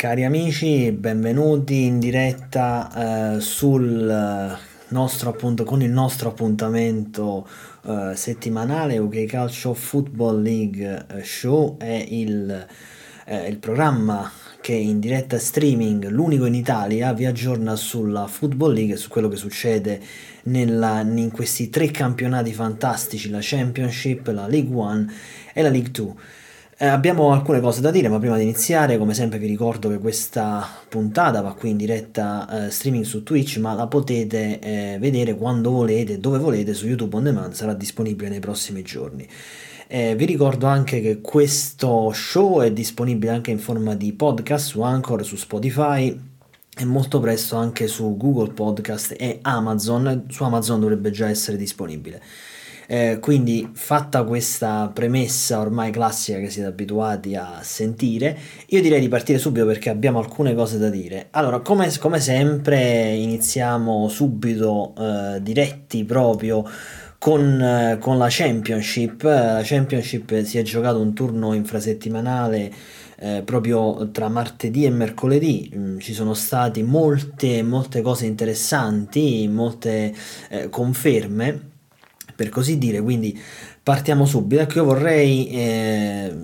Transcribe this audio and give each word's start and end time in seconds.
Cari 0.00 0.24
amici, 0.24 0.92
benvenuti 0.92 1.84
in 1.84 1.98
diretta 1.98 3.34
eh, 3.34 3.40
sul 3.40 4.58
nostro 4.88 5.28
appunto, 5.28 5.64
con 5.64 5.82
il 5.82 5.90
nostro 5.90 6.30
appuntamento 6.30 7.46
eh, 7.84 8.12
settimanale 8.14 8.96
UK 8.96 9.26
Calcio 9.26 9.74
Football 9.74 10.40
League 10.40 11.06
eh, 11.06 11.22
Show 11.22 11.76
è 11.76 12.02
il, 12.08 12.66
eh, 13.26 13.46
il 13.46 13.58
programma 13.58 14.32
che 14.62 14.72
in 14.72 15.00
diretta 15.00 15.38
streaming, 15.38 16.08
l'unico 16.08 16.46
in 16.46 16.54
Italia, 16.54 17.12
vi 17.12 17.26
aggiorna 17.26 17.76
sulla 17.76 18.26
Football 18.26 18.72
League 18.72 18.94
e 18.94 18.96
su 18.96 19.10
quello 19.10 19.28
che 19.28 19.36
succede 19.36 20.00
nella, 20.44 21.02
in 21.02 21.30
questi 21.30 21.68
tre 21.68 21.90
campionati 21.90 22.54
fantastici, 22.54 23.28
la 23.28 23.40
Championship, 23.42 24.28
la 24.28 24.46
League 24.46 24.74
One 24.74 25.12
e 25.52 25.60
la 25.60 25.68
League 25.68 25.90
Two. 25.90 26.16
Eh, 26.82 26.86
abbiamo 26.86 27.30
alcune 27.32 27.60
cose 27.60 27.82
da 27.82 27.90
dire, 27.90 28.08
ma 28.08 28.18
prima 28.18 28.38
di 28.38 28.42
iniziare, 28.42 28.96
come 28.96 29.12
sempre, 29.12 29.38
vi 29.38 29.46
ricordo 29.46 29.90
che 29.90 29.98
questa 29.98 30.66
puntata 30.88 31.42
va 31.42 31.52
qui 31.52 31.68
in 31.68 31.76
diretta 31.76 32.68
eh, 32.68 32.70
streaming 32.70 33.04
su 33.04 33.22
Twitch, 33.22 33.58
ma 33.58 33.74
la 33.74 33.86
potete 33.86 34.58
eh, 34.60 34.96
vedere 34.98 35.34
quando 35.34 35.72
volete, 35.72 36.18
dove 36.18 36.38
volete, 36.38 36.72
su 36.72 36.86
YouTube 36.86 37.16
On 37.16 37.24
Demand, 37.24 37.52
sarà 37.52 37.74
disponibile 37.74 38.30
nei 38.30 38.40
prossimi 38.40 38.80
giorni. 38.80 39.28
Eh, 39.88 40.14
vi 40.16 40.24
ricordo 40.24 40.68
anche 40.68 41.02
che 41.02 41.20
questo 41.20 42.12
show 42.14 42.62
è 42.62 42.72
disponibile 42.72 43.32
anche 43.32 43.50
in 43.50 43.58
forma 43.58 43.94
di 43.94 44.14
podcast 44.14 44.68
su 44.68 44.80
Anchor, 44.80 45.22
su 45.22 45.36
Spotify 45.36 46.18
e 46.78 46.84
molto 46.86 47.20
presto 47.20 47.56
anche 47.56 47.88
su 47.88 48.16
Google 48.16 48.54
Podcast 48.54 49.16
e 49.18 49.40
Amazon. 49.42 50.24
Su 50.30 50.44
Amazon 50.44 50.80
dovrebbe 50.80 51.10
già 51.10 51.28
essere 51.28 51.58
disponibile. 51.58 52.22
Eh, 52.92 53.20
quindi 53.20 53.70
fatta 53.72 54.24
questa 54.24 54.90
premessa 54.92 55.60
ormai 55.60 55.92
classica 55.92 56.40
che 56.40 56.50
siete 56.50 56.66
abituati 56.66 57.36
a 57.36 57.60
sentire, 57.62 58.36
io 58.66 58.82
direi 58.82 58.98
di 58.98 59.06
partire 59.06 59.38
subito 59.38 59.64
perché 59.64 59.90
abbiamo 59.90 60.18
alcune 60.18 60.56
cose 60.56 60.76
da 60.76 60.90
dire. 60.90 61.28
Allora, 61.30 61.60
come, 61.60 61.88
come 62.00 62.18
sempre 62.18 63.12
iniziamo 63.14 64.08
subito 64.08 64.92
eh, 64.98 65.38
diretti 65.40 66.04
proprio 66.04 66.68
con, 67.16 67.62
eh, 67.62 67.98
con, 68.00 68.18
la 68.18 68.26
Championship. 68.28 69.22
La 69.22 69.60
Championship 69.62 70.42
si 70.42 70.58
è 70.58 70.62
giocato 70.62 70.98
un 70.98 71.14
turno 71.14 71.52
infrasettimanale 71.54 72.72
eh, 73.20 73.42
proprio 73.44 74.10
tra 74.10 74.28
martedì 74.28 74.84
e 74.84 74.90
mercoledì. 74.90 75.72
Mm, 75.76 75.98
ci 75.98 76.12
sono 76.12 76.34
state 76.34 76.82
molte, 76.82 77.62
molte 77.62 78.00
cose 78.00 78.26
interessanti, 78.26 79.46
molte 79.46 80.12
eh, 80.48 80.68
conferme 80.68 81.68
per 82.40 82.48
così 82.48 82.78
dire, 82.78 83.02
quindi 83.02 83.38
partiamo 83.82 84.24
subito. 84.24 84.62
Ecco, 84.62 84.78
io 84.78 84.84
vorrei, 84.84 85.50
eh, 85.50 86.34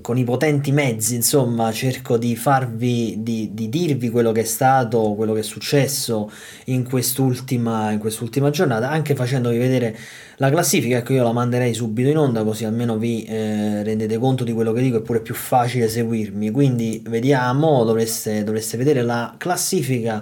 con 0.00 0.18
i 0.18 0.24
potenti 0.24 0.72
mezzi, 0.72 1.14
insomma, 1.14 1.70
cerco 1.70 2.18
di 2.18 2.34
farvi, 2.34 3.18
di, 3.20 3.50
di, 3.52 3.68
dirvi 3.68 4.10
quello 4.10 4.32
che 4.32 4.40
è 4.40 4.44
stato, 4.44 5.14
quello 5.14 5.32
che 5.32 5.38
è 5.38 5.42
successo 5.44 6.28
in 6.64 6.82
quest'ultima, 6.82 7.92
in 7.92 8.00
quest'ultima 8.00 8.50
giornata, 8.50 8.90
anche 8.90 9.14
facendovi 9.14 9.56
vedere 9.56 9.96
la 10.38 10.50
classifica. 10.50 10.96
Ecco, 10.96 11.12
io 11.12 11.22
la 11.22 11.30
manderei 11.30 11.72
subito 11.72 12.08
in 12.08 12.18
onda, 12.18 12.42
così 12.42 12.64
almeno 12.64 12.98
vi 12.98 13.22
eh, 13.22 13.84
rendete 13.84 14.18
conto 14.18 14.42
di 14.42 14.52
quello 14.52 14.72
che 14.72 14.82
dico, 14.82 14.98
è 14.98 15.02
pure 15.02 15.20
più 15.20 15.34
facile 15.34 15.88
seguirmi. 15.88 16.50
Quindi 16.50 17.00
vediamo, 17.06 17.84
dovreste, 17.84 18.42
dovreste 18.42 18.76
vedere 18.76 19.02
la 19.02 19.36
classifica 19.38 20.20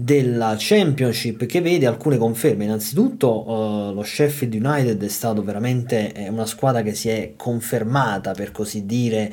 della 0.00 0.54
Championship 0.56 1.44
che 1.46 1.60
vede 1.60 1.86
alcune 1.86 2.18
conferme. 2.18 2.64
Innanzitutto 2.64 3.48
uh, 3.50 3.92
lo 3.92 4.04
Sheffield 4.04 4.54
United 4.54 5.02
è 5.02 5.08
stato 5.08 5.42
veramente 5.42 6.12
eh, 6.12 6.28
una 6.28 6.46
squadra 6.46 6.82
che 6.82 6.94
si 6.94 7.08
è 7.08 7.32
confermata 7.36 8.32
per 8.32 8.52
così 8.52 8.86
dire 8.86 9.32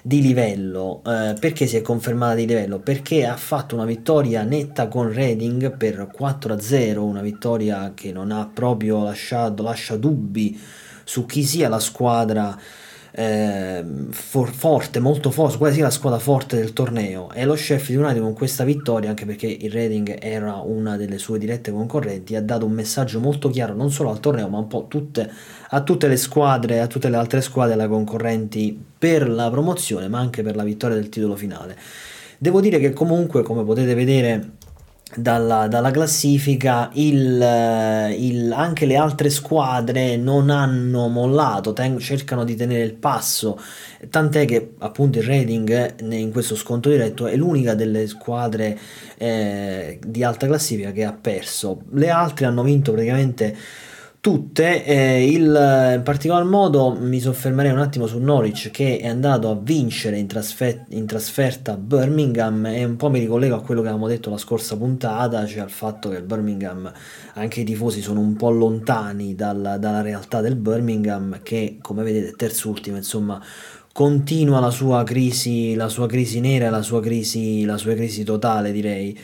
di 0.00 0.22
livello. 0.22 1.02
Uh, 1.04 1.34
perché 1.38 1.66
si 1.66 1.76
è 1.76 1.82
confermata 1.82 2.36
di 2.36 2.46
livello? 2.46 2.78
Perché 2.78 3.26
ha 3.26 3.36
fatto 3.36 3.74
una 3.74 3.84
vittoria 3.84 4.42
netta 4.42 4.88
con 4.88 5.12
Reading 5.12 5.76
per 5.76 6.10
4-0, 6.18 6.96
una 6.96 7.20
vittoria 7.20 7.92
che 7.94 8.10
non 8.10 8.30
ha 8.30 8.48
proprio 8.52 9.02
lasciato 9.04 9.62
lascia 9.62 9.96
dubbi 9.96 10.58
su 11.04 11.26
chi 11.26 11.44
sia 11.44 11.68
la 11.68 11.78
squadra 11.78 12.58
eh, 13.18 13.82
for- 14.10 14.52
forte, 14.52 15.00
molto 15.00 15.30
forte, 15.30 15.56
quasi 15.56 15.80
la 15.80 15.88
squadra 15.88 16.18
forte 16.18 16.56
del 16.56 16.74
torneo 16.74 17.30
e 17.32 17.46
lo 17.46 17.56
Sheffield 17.56 18.02
United 18.02 18.20
con 18.20 18.34
questa 18.34 18.62
vittoria, 18.62 19.08
anche 19.08 19.24
perché 19.24 19.46
il 19.46 19.70
Reading 19.70 20.18
era 20.20 20.56
una 20.56 20.98
delle 20.98 21.16
sue 21.16 21.38
dirette 21.38 21.72
concorrenti, 21.72 22.36
ha 22.36 22.42
dato 22.42 22.66
un 22.66 22.72
messaggio 22.72 23.18
molto 23.18 23.48
chiaro 23.48 23.72
non 23.72 23.90
solo 23.90 24.10
al 24.10 24.20
torneo 24.20 24.48
ma 24.48 24.58
un 24.58 24.66
po' 24.66 24.84
tutte, 24.86 25.30
a 25.70 25.80
tutte 25.80 26.08
le 26.08 26.18
squadre, 26.18 26.80
a 26.80 26.86
tutte 26.86 27.08
le 27.08 27.16
altre 27.16 27.40
squadre, 27.40 27.74
la 27.74 27.88
concorrenti 27.88 28.78
per 28.98 29.30
la 29.30 29.48
promozione 29.50 30.08
ma 30.08 30.18
anche 30.18 30.42
per 30.42 30.54
la 30.54 30.64
vittoria 30.64 30.96
del 30.96 31.08
titolo 31.08 31.36
finale. 31.36 31.74
Devo 32.36 32.60
dire 32.60 32.78
che 32.78 32.92
comunque, 32.92 33.42
come 33.42 33.64
potete 33.64 33.94
vedere, 33.94 34.50
dalla, 35.14 35.68
dalla 35.68 35.90
classifica 35.90 36.90
il, 36.94 38.14
il, 38.18 38.52
anche 38.52 38.86
le 38.86 38.96
altre 38.96 39.30
squadre 39.30 40.16
non 40.16 40.50
hanno 40.50 41.08
mollato 41.08 41.72
ten, 41.72 41.98
cercano 41.98 42.44
di 42.44 42.56
tenere 42.56 42.82
il 42.82 42.94
passo. 42.94 43.58
Tant'è 44.10 44.44
che 44.44 44.74
appunto 44.78 45.18
il 45.18 45.24
Reading 45.24 46.02
in 46.12 46.32
questo 46.32 46.56
sconto 46.56 46.90
diretto 46.90 47.26
è 47.26 47.36
l'unica 47.36 47.74
delle 47.74 48.06
squadre 48.08 48.78
eh, 49.16 49.98
di 50.04 50.22
alta 50.24 50.46
classifica 50.46 50.90
che 50.92 51.04
ha 51.04 51.12
perso. 51.12 51.82
Le 51.92 52.10
altre 52.10 52.46
hanno 52.46 52.62
vinto 52.62 52.92
praticamente 52.92 53.56
tutte. 54.26 54.84
Eh, 54.84 55.24
il, 55.24 55.94
in 55.94 56.00
particolar 56.02 56.42
modo 56.42 56.96
mi 56.98 57.20
soffermerei 57.20 57.70
un 57.70 57.78
attimo 57.78 58.08
su 58.08 58.18
Norwich 58.18 58.72
che 58.72 58.98
è 58.98 59.06
andato 59.06 59.48
a 59.50 59.54
vincere 59.54 60.18
in, 60.18 60.26
trasfer- 60.26 60.82
in, 60.88 61.06
trasferta 61.06 61.74
a 61.74 61.76
Birmingham 61.76 62.66
e 62.66 62.84
un 62.84 62.96
po' 62.96 63.08
mi 63.08 63.20
ricollego 63.20 63.54
a 63.54 63.62
quello 63.62 63.82
che 63.82 63.86
avevamo 63.86 64.08
detto 64.08 64.28
la 64.28 64.36
scorsa 64.36 64.76
puntata, 64.76 65.46
cioè 65.46 65.60
al 65.60 65.70
fatto 65.70 66.08
che 66.08 66.16
il 66.16 66.24
Birmingham, 66.24 66.92
anche 67.34 67.60
i 67.60 67.64
tifosi 67.64 68.00
sono 68.00 68.18
un 68.18 68.34
po' 68.34 68.50
lontani 68.50 69.36
dalla, 69.36 69.78
dalla 69.78 70.02
realtà 70.02 70.40
del 70.40 70.56
Birmingham 70.56 71.38
che 71.44 71.78
come 71.80 72.02
vedete 72.02 72.32
terzultimo 72.32 72.96
insomma 72.96 73.40
continua 73.92 74.58
la 74.58 74.70
sua 74.70 75.04
crisi, 75.04 75.76
la 75.76 75.88
sua 75.88 76.08
crisi 76.08 76.40
nera, 76.40 76.68
la 76.68 76.82
sua 76.82 77.00
crisi, 77.00 77.64
la 77.64 77.76
sua 77.76 77.94
crisi 77.94 78.24
totale 78.24 78.72
direi. 78.72 79.16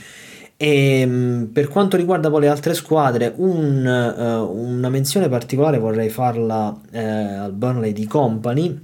E 0.63 1.01
ehm, 1.01 1.51
per 1.53 1.67
quanto 1.67 1.97
riguarda 1.97 2.31
poi 2.31 2.43
le 2.43 2.47
altre 2.47 2.75
squadre, 2.75 3.35
un, 3.39 3.85
uh, 3.85 4.57
una 4.57 4.91
menzione 4.91 5.29
particolare 5.29 5.79
vorrei 5.79 6.09
farla 6.09 6.69
uh, 6.69 6.97
al 6.97 7.53
Burnley 7.53 7.93
di 7.93 8.07
Company 8.07 8.81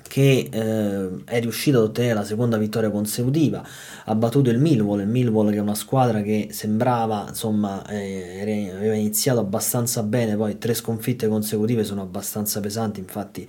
che 0.00 0.48
uh, 0.48 1.24
è 1.24 1.40
riuscito 1.40 1.78
ad 1.78 1.84
ottenere 1.86 2.14
la 2.14 2.24
seconda 2.24 2.56
vittoria 2.56 2.90
consecutiva, 2.90 3.66
ha 4.04 4.14
battuto 4.14 4.50
il 4.50 4.58
Millwall, 4.58 5.00
il 5.00 5.08
Millwall 5.08 5.50
che 5.50 5.56
è 5.56 5.60
una 5.60 5.74
squadra 5.74 6.22
che 6.22 6.50
sembrava, 6.52 7.24
insomma, 7.30 7.84
eh, 7.88 8.70
aveva 8.76 8.94
iniziato 8.94 9.40
abbastanza 9.40 10.04
bene, 10.04 10.36
poi 10.36 10.56
tre 10.56 10.72
sconfitte 10.72 11.26
consecutive 11.26 11.82
sono 11.82 12.02
abbastanza 12.02 12.60
pesanti, 12.60 13.00
infatti 13.00 13.48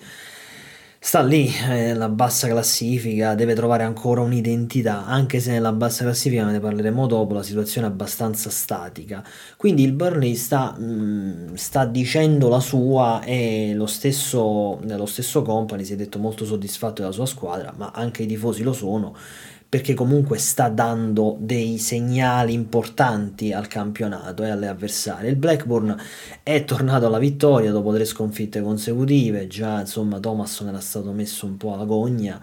sta 1.01 1.21
lì 1.21 1.49
nella 1.65 2.05
eh, 2.07 2.09
bassa 2.09 2.47
classifica, 2.47 3.33
deve 3.33 3.55
trovare 3.55 3.83
ancora 3.83 4.21
un'identità, 4.21 5.05
anche 5.05 5.39
se 5.39 5.51
nella 5.51 5.71
bassa 5.71 6.03
classifica, 6.03 6.43
ne 6.45 6.59
parleremo 6.59 7.07
dopo, 7.07 7.33
la 7.33 7.43
situazione 7.43 7.87
è 7.87 7.89
abbastanza 7.89 8.49
statica. 8.49 9.23
Quindi 9.55 9.83
il 9.83 9.93
Burnley 9.93 10.35
sta, 10.35 10.75
mh, 10.77 10.83
mm, 10.83 11.53
sta 11.53 11.85
dicendo 11.85 12.49
la 12.49 12.59
sua 12.59 13.21
e 13.23 13.73
lo 13.73 13.85
stesso, 13.85 14.79
nello 14.83 15.05
stesso 15.05 15.41
company 15.41 15.85
si 15.85 15.93
è 15.93 15.95
detto 15.95 16.19
molto 16.19 16.45
soddisfatto 16.45 17.01
della 17.01 17.13
sua 17.13 17.25
squadra, 17.25 17.73
ma 17.75 17.91
anche 17.95 18.23
i 18.23 18.27
tifosi 18.27 18.61
lo 18.63 18.73
sono 18.73 19.15
perché 19.69 19.93
comunque 19.93 20.39
sta 20.39 20.67
dando 20.67 21.37
dei 21.39 21.77
segnali 21.77 22.53
importanti 22.53 23.53
al 23.53 23.67
campionato 23.67 24.43
e 24.43 24.49
alle 24.49 24.67
avversarie. 24.67 25.29
Il 25.29 25.35
Blackburn 25.35 25.95
è 26.41 26.63
tornato 26.63 27.05
alla 27.05 27.19
vittoria 27.19 27.71
dopo 27.71 27.93
tre 27.93 28.03
sconfitte 28.03 28.61
consecutive, 28.61 29.45
già 29.45 29.81
insomma 29.81 30.19
Thomason 30.19 30.69
era 30.69 30.79
stato 30.79 31.11
messo 31.11 31.45
un 31.45 31.57
po' 31.57 31.75
alla 31.75 31.85
gogna, 31.85 32.41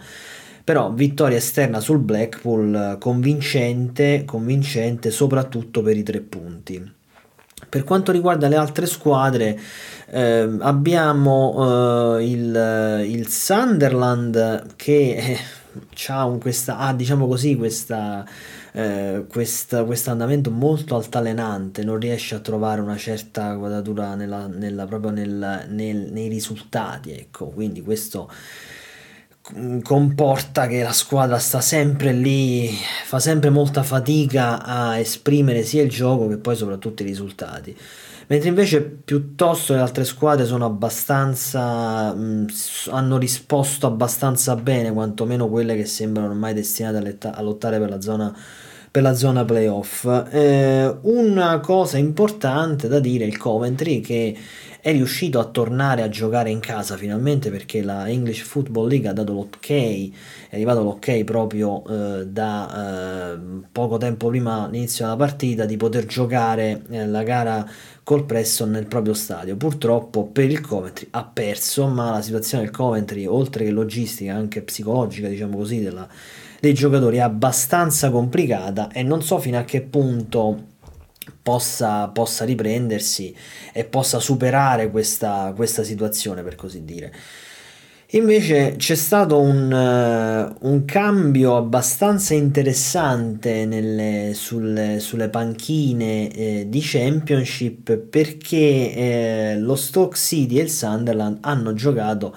però 0.62 0.92
vittoria 0.92 1.36
esterna 1.36 1.80
sul 1.80 1.98
Blackpool 1.98 2.96
convincente, 3.00 4.22
convincente 4.24 5.10
soprattutto 5.10 5.82
per 5.82 5.96
i 5.96 6.04
tre 6.04 6.20
punti. 6.20 6.94
Per 7.68 7.82
quanto 7.82 8.12
riguarda 8.12 8.46
le 8.46 8.56
altre 8.56 8.86
squadre, 8.86 9.58
eh, 10.10 10.56
abbiamo 10.60 12.18
eh, 12.18 12.30
il, 12.30 13.04
il 13.08 13.26
Sunderland 13.28 14.76
che 14.76 15.16
eh, 15.16 15.38
un, 16.24 16.38
questa, 16.38 16.78
ha 16.78 16.92
diciamo 16.94 17.26
così 17.26 17.56
questa, 17.56 18.24
eh, 18.72 19.24
questa, 19.28 19.84
questo 19.84 20.10
andamento 20.10 20.50
molto 20.50 20.96
altalenante, 20.96 21.84
non 21.84 21.98
riesce 21.98 22.34
a 22.34 22.40
trovare 22.40 22.80
una 22.80 22.96
certa 22.96 23.56
quadratura 23.56 24.14
nella, 24.14 24.46
nella, 24.46 24.86
proprio 24.86 25.10
nel, 25.10 25.66
nel, 25.68 26.10
nei 26.12 26.28
risultati, 26.28 27.12
ecco, 27.12 27.46
quindi 27.46 27.82
questo 27.82 28.30
comporta 29.82 30.66
che 30.66 30.82
la 30.82 30.92
squadra 30.92 31.38
sta 31.38 31.60
sempre 31.60 32.12
lì, 32.12 32.68
fa 33.04 33.20
sempre 33.20 33.50
molta 33.50 33.84
fatica 33.84 34.64
a 34.64 34.98
esprimere 34.98 35.62
sia 35.62 35.82
il 35.82 35.90
gioco 35.90 36.26
che 36.26 36.36
poi 36.38 36.56
soprattutto 36.56 37.02
i 37.02 37.06
risultati. 37.06 37.76
Mentre 38.28 38.48
invece 38.48 38.82
piuttosto 38.82 39.74
le 39.74 39.80
altre 39.80 40.04
squadre 40.04 40.46
sono 40.46 40.64
abbastanza 40.64 42.12
mh, 42.14 42.46
hanno 42.90 43.18
risposto 43.18 43.86
abbastanza 43.86 44.56
bene 44.56 44.92
quantomeno 44.92 45.48
quelle 45.48 45.76
che 45.76 45.84
sembrano 45.86 46.30
ormai 46.30 46.54
destinate 46.54 47.28
a 47.28 47.42
lottare 47.42 47.78
per 47.78 47.90
la 47.90 48.00
zona 48.00 48.36
per 48.96 49.04
la 49.04 49.14
zona 49.14 49.44
playoff. 49.44 50.06
Eh, 50.30 50.96
una 51.02 51.60
cosa 51.60 51.98
importante 51.98 52.88
da 52.88 52.98
dire 52.98 53.26
il 53.26 53.36
Coventry 53.36 54.00
che 54.00 54.34
è 54.86 54.92
riuscito 54.92 55.40
a 55.40 55.44
tornare 55.46 56.02
a 56.02 56.08
giocare 56.08 56.48
in 56.48 56.60
casa 56.60 56.96
finalmente 56.96 57.50
perché 57.50 57.82
la 57.82 58.08
English 58.08 58.42
Football 58.42 58.86
League 58.86 59.08
ha 59.08 59.12
dato 59.12 59.32
l'ok, 59.32 59.68
è 59.68 60.10
arrivato 60.52 60.84
l'ok 60.84 61.24
proprio 61.24 61.84
eh, 61.88 62.26
da 62.28 63.32
eh, 63.34 63.38
poco 63.72 63.96
tempo 63.96 64.28
prima 64.28 64.68
l'inizio 64.70 65.04
della 65.06 65.16
partita 65.16 65.64
di 65.64 65.76
poter 65.76 66.06
giocare 66.06 66.82
eh, 66.88 67.04
la 67.04 67.24
gara 67.24 67.68
col 68.04 68.26
Preston 68.26 68.70
nel 68.70 68.86
proprio 68.86 69.12
stadio. 69.12 69.56
Purtroppo 69.56 70.26
per 70.26 70.48
il 70.48 70.60
Coventry 70.60 71.08
ha 71.10 71.24
perso, 71.24 71.88
ma 71.88 72.12
la 72.12 72.22
situazione 72.22 72.62
del 72.62 72.72
Coventry, 72.72 73.26
oltre 73.26 73.64
che 73.64 73.72
logistica, 73.72 74.34
anche 74.34 74.62
psicologica, 74.62 75.26
diciamo 75.26 75.56
così, 75.56 75.80
della, 75.80 76.06
dei 76.60 76.74
giocatori 76.74 77.16
è 77.16 77.22
abbastanza 77.22 78.10
complicata 78.10 78.92
e 78.92 79.02
non 79.02 79.20
so 79.20 79.40
fino 79.40 79.58
a 79.58 79.64
che 79.64 79.80
punto 79.80 80.74
possa, 81.46 82.08
possa 82.08 82.44
riprendersi 82.44 83.32
e 83.72 83.84
possa 83.84 84.18
superare 84.18 84.90
questa, 84.90 85.52
questa 85.54 85.84
situazione, 85.84 86.42
per 86.42 86.56
così 86.56 86.84
dire. 86.84 87.12
Invece 88.10 88.74
c'è 88.76 88.96
stato 88.96 89.38
un, 89.38 89.70
uh, 89.70 90.68
un 90.68 90.84
cambio 90.84 91.56
abbastanza 91.56 92.34
interessante 92.34 93.64
nelle, 93.64 94.32
sulle, 94.34 94.98
sulle, 94.98 95.28
panchine 95.28 96.32
eh, 96.32 96.66
di 96.68 96.80
Championship 96.82 97.96
perché 97.96 98.56
eh, 98.56 99.56
lo 99.58 99.76
Stoke 99.76 100.16
City 100.16 100.58
e 100.58 100.62
il 100.62 100.70
Sunderland 100.70 101.38
hanno 101.42 101.74
giocato 101.74 102.36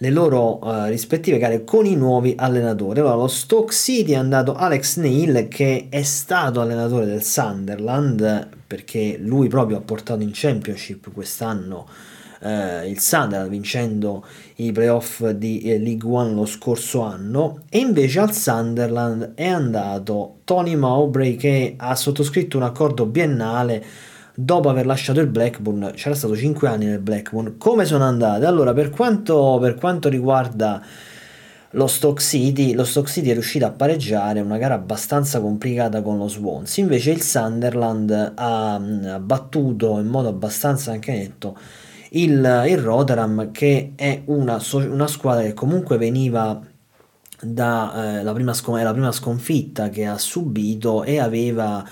le 0.00 0.10
loro 0.10 0.58
uh, 0.64 0.84
rispettive 0.86 1.38
gare 1.38 1.64
con 1.64 1.84
i 1.84 1.96
nuovi 1.96 2.34
allenatori. 2.36 3.00
Allora, 3.00 3.16
lo 3.16 3.26
Stoke 3.26 3.72
City 3.72 4.12
è 4.12 4.16
andato 4.16 4.54
Alex 4.54 4.98
Neil, 4.98 5.48
che 5.48 5.88
è 5.88 6.02
stato 6.02 6.60
allenatore 6.60 7.06
del 7.06 7.22
Sunderland, 7.22 8.48
perché 8.66 9.18
lui 9.20 9.48
proprio 9.48 9.78
ha 9.78 9.80
portato 9.80 10.22
in 10.22 10.30
Championship 10.32 11.12
quest'anno 11.12 11.88
uh, 12.40 12.86
il 12.86 13.00
Sunderland, 13.00 13.50
vincendo 13.50 14.24
i 14.56 14.70
playoff 14.70 15.26
di 15.30 15.62
eh, 15.62 15.78
League 15.78 16.08
One 16.08 16.32
lo 16.32 16.46
scorso 16.46 17.00
anno. 17.00 17.62
E 17.68 17.78
invece 17.78 18.20
al 18.20 18.32
Sunderland 18.32 19.32
è 19.34 19.48
andato 19.48 20.36
Tony 20.44 20.76
Mowbray, 20.76 21.34
che 21.34 21.74
ha 21.76 21.96
sottoscritto 21.96 22.56
un 22.56 22.62
accordo 22.62 23.04
biennale 23.04 23.84
dopo 24.40 24.68
aver 24.68 24.86
lasciato 24.86 25.18
il 25.18 25.26
Blackburn, 25.26 25.90
c'era 25.96 26.14
stato 26.14 26.36
5 26.36 26.68
anni 26.68 26.84
nel 26.86 27.00
Blackburn, 27.00 27.56
come 27.58 27.84
sono 27.84 28.04
andate? 28.04 28.46
Allora, 28.46 28.72
per 28.72 28.90
quanto, 28.90 29.58
per 29.60 29.74
quanto 29.74 30.08
riguarda 30.08 30.80
lo 31.72 31.86
Stock 31.88 32.20
City, 32.20 32.72
lo 32.72 32.84
Stock 32.84 33.08
City 33.08 33.30
è 33.30 33.32
riuscito 33.32 33.66
a 33.66 33.72
pareggiare 33.72 34.40
una 34.40 34.56
gara 34.56 34.74
abbastanza 34.74 35.40
complicata 35.40 36.02
con 36.02 36.18
lo 36.18 36.28
Swansea, 36.28 36.84
invece 36.84 37.10
il 37.10 37.20
Sunderland 37.20 38.32
ha, 38.36 38.80
battuto 39.20 39.98
in 39.98 40.06
modo 40.06 40.28
abbastanza 40.28 40.92
anche 40.92 41.12
netto 41.12 41.58
il, 42.10 42.64
il 42.68 42.78
Rotterdam 42.78 43.50
che 43.50 43.92
è 43.96 44.22
una, 44.26 44.62
una, 44.72 45.06
squadra 45.08 45.42
che 45.42 45.52
comunque 45.52 45.98
veniva 45.98 46.58
da 47.42 48.20
eh, 48.20 48.32
prima 48.32 48.54
scon- 48.54 48.92
prima 48.92 49.12
sconfitta 49.12 49.90
che 49.90 50.06
ha 50.06 50.16
subito 50.16 51.02
e 51.02 51.18
aveva 51.18 51.84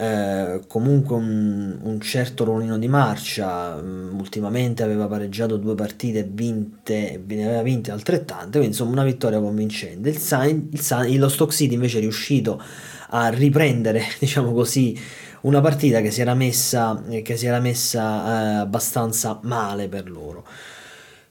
eh, 0.00 0.60
comunque 0.68 1.16
un, 1.16 1.76
un, 1.82 2.00
certo 2.00 2.44
ruolino 2.44 2.78
di 2.78 2.86
marcia, 2.86 3.74
um, 3.74 4.14
ultimamente 4.16 4.84
aveva 4.84 5.08
pareggiato 5.08 5.56
due 5.56 5.74
partite 5.74 6.22
vinte, 6.30 7.20
ne 7.26 7.44
aveva 7.44 7.62
vinte 7.62 7.90
altrettante, 7.90 8.58
quindi 8.58 8.68
insomma 8.68 8.92
una 8.92 9.02
vittoria 9.02 9.40
convincente. 9.40 10.10
Il, 10.10 10.18
San, 10.18 10.68
il 10.70 10.80
San, 10.80 11.12
lo 11.16 11.28
Stock 11.28 11.52
City 11.52 11.74
invece 11.74 11.98
è 11.98 12.00
riuscito 12.00 12.62
a 13.08 13.28
riprendere, 13.30 14.04
diciamo 14.20 14.52
così, 14.52 14.96
una 15.40 15.60
partita 15.60 16.00
che 16.00 16.12
si 16.12 16.20
era 16.20 16.34
messa, 16.34 17.02
si 17.08 17.46
era 17.46 17.58
messa 17.58 18.02
eh, 18.02 18.54
abbastanza 18.60 19.40
male 19.42 19.88
per 19.88 20.08
loro. 20.08 20.44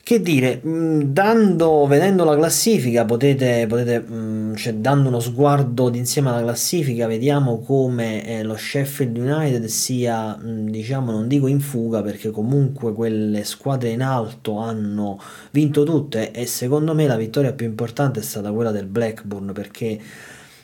Che 0.07 0.21
dire, 0.21 0.62
mm, 0.65 1.01
dando, 1.01 1.86
vedendo 1.86 2.24
la 2.24 2.38
classifica, 2.38 3.04
potete, 3.04 3.65
potete 3.68 4.00
mm, 4.09 4.54
cioè, 4.56 4.75
dando 4.75 5.09
uno 5.09 5.19
sguardo 5.19 5.89
d'insieme 5.89 6.30
alla 6.30 6.44
classifica, 6.44 7.07
vediamo 7.07 7.59
come 7.59 8.25
eh, 8.25 8.42
lo 8.42 8.56
Sheffield 8.56 9.18
United 9.18 9.65
sia, 9.65 10.38
mm, 10.42 10.69
diciamo, 10.69 11.12
non 11.12 11.27
dico 11.27 11.48
in 11.48 11.59
fuga, 11.59 12.01
perché 12.01 12.31
comunque 12.31 12.94
quelle 12.94 13.44
squadre 13.44 13.89
in 13.89 14.01
alto 14.01 14.59
hanno 14.59 15.19
vinto 15.51 15.83
tutte 15.83 16.31
e 16.31 16.45
secondo 16.45 16.95
me 16.95 17.06
la 17.06 17.18
vittoria 17.18 17.51
più 17.51 17.65
importante 17.65 18.21
è 18.21 18.24
stata 18.24 18.54
quella 18.54 18.71
del 18.71 18.86
Blackburn, 18.86 19.51
perché 19.51 20.00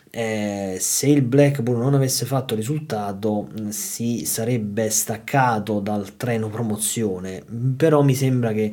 eh, 0.10 0.78
se 0.80 1.08
il 1.08 1.22
Blackburn 1.22 1.80
non 1.82 1.96
avesse 1.96 2.26
fatto 2.26 2.56
risultato 2.56 3.50
si 3.70 4.24
sarebbe 4.24 4.90
staccato 4.90 5.82
dal 5.82 6.16
treno 6.16 6.48
promozione, 6.48 7.44
però 7.76 8.04
mi 8.04 8.16
sembra 8.16 8.54
che 8.54 8.72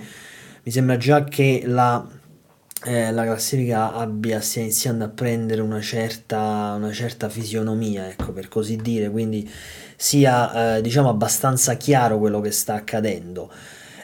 mi 0.63 0.71
sembra 0.73 0.97
già 0.97 1.25
che 1.25 1.63
la, 1.65 2.07
eh, 2.85 3.13
la 3.13 3.25
classifica 3.25 3.93
abbia, 3.95 4.41
stia 4.41 4.63
iniziando 4.63 5.05
a 5.05 5.09
prendere 5.09 5.61
una 5.63 5.81
certa, 5.81 6.75
una 6.77 6.93
certa 6.93 7.29
fisionomia, 7.29 8.09
ecco, 8.09 8.33
per 8.33 8.49
così 8.49 8.77
dire, 8.77 9.11
quindi 9.11 9.49
sia 9.97 10.77
eh, 10.77 10.81
diciamo 10.83 11.09
abbastanza 11.09 11.75
chiaro 11.75 12.19
quello 12.19 12.41
che 12.41 12.51
sta 12.51 12.75
accadendo. 12.75 13.51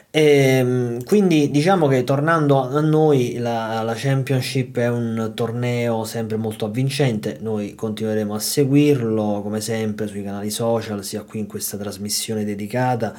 E, 0.09 0.21
ehm, 0.21 1.03
quindi 1.03 1.51
diciamo 1.51 1.87
che 1.87 2.03
tornando 2.03 2.61
a 2.61 2.79
noi 2.79 3.37
la, 3.37 3.81
la, 3.83 3.93
Championship 3.93 4.77
è 4.77 4.87
un 4.89 5.33
torneo 5.35 6.05
sempre 6.05 6.37
molto 6.37 6.65
avvincente, 6.65 7.37
noi 7.41 7.75
continueremo 7.75 8.33
a 8.33 8.39
seguirlo 8.39 9.41
come 9.41 9.59
sempre 9.61 10.07
sui 10.07 10.23
canali 10.23 10.49
social, 10.49 11.03
sia 11.03 11.23
qui 11.23 11.39
in 11.39 11.47
questa 11.47 11.77
trasmissione 11.77 12.45
dedicata 12.45 13.13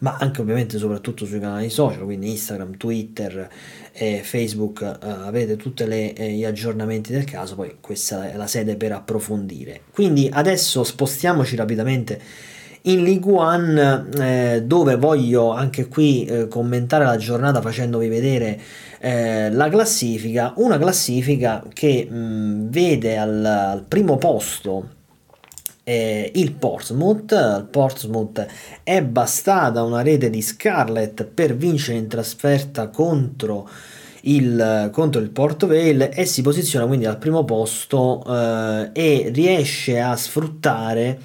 ma 0.00 0.16
anche 0.18 0.40
ovviamente 0.40 0.78
soprattutto 0.78 1.24
sui 1.24 1.40
canali 1.40 1.70
social, 1.70 2.04
quindi 2.04 2.30
Instagram, 2.30 2.76
Twitter 2.76 3.48
e 3.92 4.20
Facebook, 4.22 4.82
eh, 4.82 5.08
avete 5.08 5.56
tutti 5.56 5.82
eh, 5.82 6.32
gli 6.32 6.44
aggiornamenti 6.44 7.12
del 7.12 7.24
caso, 7.24 7.54
poi 7.54 7.76
questa 7.80 8.30
è 8.30 8.36
la 8.36 8.46
sede 8.46 8.76
per 8.76 8.92
approfondire. 8.92 9.82
Quindi 9.92 10.28
adesso 10.32 10.84
spostiamoci 10.84 11.56
rapidamente 11.56 12.20
in 12.82 13.02
League 13.02 13.30
One 13.30 14.08
eh, 14.18 14.62
dove 14.64 14.96
voglio 14.96 15.50
anche 15.50 15.88
qui 15.88 16.24
eh, 16.24 16.48
commentare 16.48 17.04
la 17.04 17.16
giornata 17.16 17.60
facendovi 17.60 18.08
vedere 18.08 18.58
eh, 19.00 19.50
la 19.50 19.68
classifica, 19.68 20.52
una 20.56 20.78
classifica 20.78 21.62
che 21.72 22.06
mh, 22.08 22.70
vede 22.70 23.16
al, 23.18 23.44
al 23.44 23.84
primo 23.86 24.16
posto 24.16 24.98
eh, 25.84 26.30
il 26.34 26.52
Portsmouth. 26.52 27.32
Il 27.32 27.68
Portsmouth 27.70 28.46
è 28.82 29.02
bastata 29.02 29.82
una 29.82 30.02
rete 30.02 30.30
di 30.30 30.40
Scarlett 30.40 31.24
per 31.24 31.56
vincere 31.56 31.98
in 31.98 32.08
trasferta 32.08 32.88
contro 32.88 33.68
il, 34.22 34.90
contro 34.92 35.20
il 35.20 35.30
Port 35.30 35.66
Vale 35.66 36.10
e 36.10 36.26
si 36.26 36.42
posiziona 36.42 36.86
quindi 36.86 37.06
al 37.06 37.18
primo 37.18 37.44
posto 37.44 38.22
eh, 38.26 38.90
e 38.92 39.30
riesce 39.32 39.98
a 39.98 40.14
sfruttare 40.14 41.18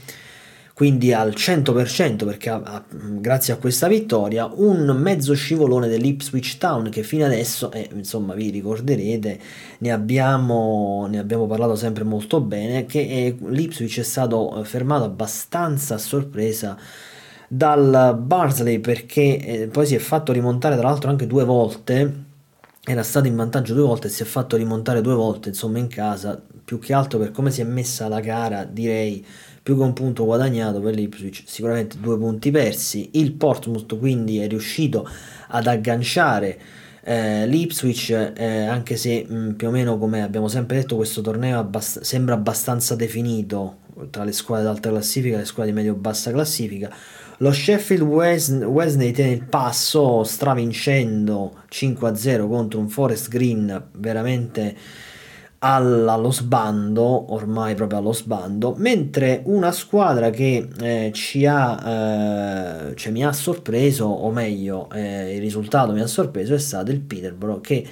quindi 0.75 1.13
al 1.13 1.29
100% 1.29 2.25
perché 2.25 2.50
ha, 2.50 2.62
ha, 2.62 2.84
grazie 2.89 3.53
a 3.53 3.58
questa 3.58 3.88
vittoria 3.88 4.51
un 4.55 4.86
mezzo 4.98 5.34
scivolone 5.34 5.88
dell'Ipswich 5.88 6.58
Town 6.58 6.89
che 6.89 7.01
fino 7.01 7.24
adesso 7.24 7.72
eh, 7.72 7.89
insomma 7.94 8.34
vi 8.34 8.50
ricorderete 8.50 9.39
ne 9.77 9.91
abbiamo, 9.94 11.08
ne 11.10 11.20
abbiamo 11.20 11.48
parlato 11.48 11.77
sempre 11.77 12.03
molto 12.03 12.41
bene 12.41 12.86
che 12.86 13.08
è, 13.08 13.46
l'Ipswich 13.48 14.00
è 14.00 14.03
stato 14.03 14.62
fermato 14.65 15.05
abbastanza 15.05 15.96
a 15.96 15.98
sorpresa 15.98 16.77
dal 17.48 18.20
Barnsley 18.22 18.79
perché 18.79 19.38
eh, 19.38 19.67
poi 19.67 19.86
si 19.86 19.96
è 19.96 20.00
fatto 20.00 20.34
rimontare 20.34 20.75
tra 20.75 20.89
l'altro 20.89 21.10
anche 21.10 21.25
due 21.25 21.46
volte 21.46 22.24
era 22.84 23.01
stato 23.01 23.27
in 23.27 23.36
vantaggio 23.38 23.74
due 23.74 23.84
volte 23.84 24.08
e 24.08 24.10
si 24.10 24.24
è 24.24 24.25
fatto 24.25 24.58
rimontare 24.58 25.00
due 25.00 25.15
volte 25.15 25.48
insomma 25.50 25.77
in 25.77 25.88
casa 25.88 26.38
più 26.65 26.79
che 26.79 26.93
altro 26.93 27.19
per 27.19 27.31
come 27.31 27.51
si 27.51 27.62
è 27.62 27.63
messa 27.63 28.07
la 28.07 28.19
gara 28.19 28.65
direi 28.65 29.24
più 29.65 29.75
che 29.77 29.81
un 29.81 29.93
punto 29.93 30.25
guadagnato 30.25 30.79
per 30.79 30.93
l'Ipswich, 30.93 31.43
sicuramente 31.45 31.98
due 32.00 32.17
punti 32.19 32.51
persi. 32.51 33.10
Il 33.13 33.34
Portsmouth 33.34 33.98
quindi 33.98 34.38
è 34.38 34.48
riuscito 34.48 35.10
ad 35.48 35.65
agganciare 35.65 36.60
eh, 37.03 37.48
l'Ipswich, 37.48 38.34
eh, 38.36 38.65
anche 38.65 38.95
se 38.95 39.25
mh, 39.27 39.53
più 39.53 39.69
o 39.69 39.72
meno 39.72 39.98
come 39.98 40.22
abbiamo 40.22 40.48
sempre 40.48 40.77
detto 40.77 40.95
questo 40.95 41.22
torneo 41.22 41.57
abbast- 41.57 42.01
sembra 42.01 42.36
abbastanza 42.36 42.95
definito 42.95 43.77
tra 44.12 44.24
le 44.24 44.34
squadre 44.34 44.65
d'alta 44.65 44.89
classifica 44.89 45.36
e 45.36 45.39
le 45.39 45.45
squadre 45.45 45.72
di 45.72 45.77
medio-bassa 45.77 46.31
classifica. 46.31 46.93
Lo 47.38 47.51
Sheffield 47.51 48.03
Wednesday 48.03 49.12
tiene 49.12 49.31
il 49.31 49.43
passo 49.43 50.24
stravincendo 50.24 51.63
5-0 51.72 52.48
contro 52.48 52.79
un 52.79 52.88
Forest 52.88 53.29
Green 53.29 53.89
veramente 53.93 54.75
allo 55.59 56.31
sbando, 56.31 57.33
ormai 57.33 57.75
proprio 57.75 58.00
allo 58.00 58.13
sbando, 58.13 58.75
mentre 58.77 59.41
una 59.45 59.71
squadra 59.71 60.29
che 60.29 60.67
eh, 60.79 61.12
ci 61.13 61.45
ha, 61.45 62.89
eh, 62.89 62.95
cioè 62.95 63.12
mi 63.12 63.25
ha 63.25 63.33
sorpreso, 63.33 64.05
o 64.05 64.31
meglio, 64.31 64.89
eh, 64.91 65.35
il 65.35 65.41
risultato 65.41 65.91
mi 65.91 66.01
ha 66.01 66.07
sorpreso, 66.07 66.53
è 66.53 66.59
stato 66.59 66.91
il 66.91 67.01
Peterborough 67.01 67.62
che 67.62 67.85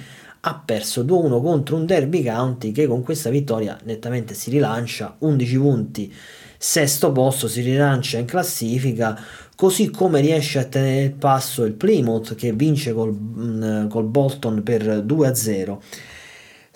ha 0.46 0.62
perso 0.62 1.02
2-1 1.04 1.40
contro 1.40 1.76
un 1.76 1.86
Derby 1.86 2.22
County 2.22 2.70
che 2.70 2.86
con 2.86 3.02
questa 3.02 3.30
vittoria 3.30 3.78
nettamente 3.84 4.34
si 4.34 4.50
rilancia, 4.50 5.16
11 5.18 5.58
punti, 5.58 6.12
sesto 6.58 7.12
posto, 7.12 7.48
si 7.48 7.62
rilancia 7.62 8.18
in 8.18 8.26
classifica, 8.26 9.18
così 9.56 9.90
come 9.90 10.20
riesce 10.20 10.58
a 10.58 10.64
tenere 10.64 11.04
il 11.04 11.12
passo 11.12 11.64
il 11.64 11.72
Plymouth 11.72 12.34
che 12.34 12.52
vince 12.52 12.92
col, 12.92 13.12
mh, 13.12 13.88
col 13.88 14.04
Bolton 14.04 14.62
per 14.62 14.82
2-0 14.82 15.78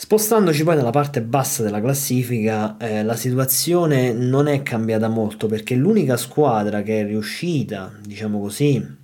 Spostandoci 0.00 0.62
poi 0.62 0.76
nella 0.76 0.90
parte 0.90 1.22
bassa 1.22 1.64
della 1.64 1.80
classifica, 1.80 2.76
eh, 2.76 3.02
la 3.02 3.16
situazione 3.16 4.12
non 4.12 4.46
è 4.46 4.62
cambiata 4.62 5.08
molto 5.08 5.48
perché 5.48 5.74
l'unica 5.74 6.16
squadra 6.16 6.82
che 6.82 7.00
è 7.00 7.04
riuscita, 7.04 7.92
diciamo 8.00 8.38
così, 8.38 8.96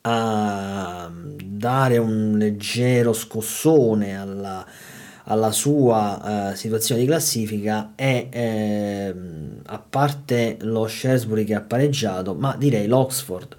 a 0.00 1.12
dare 1.12 1.98
un 1.98 2.38
leggero 2.38 3.12
scossone 3.12 4.18
alla, 4.18 4.64
alla 5.24 5.52
sua 5.52 6.52
uh, 6.52 6.54
situazione 6.56 7.02
di 7.02 7.06
classifica 7.06 7.92
è 7.94 8.28
eh, 8.30 9.14
a 9.66 9.78
parte 9.78 10.56
lo 10.62 10.88
Shrewsbury 10.88 11.44
che 11.44 11.54
ha 11.54 11.60
pareggiato, 11.60 12.34
ma 12.34 12.56
direi 12.56 12.86
l'Oxford 12.86 13.56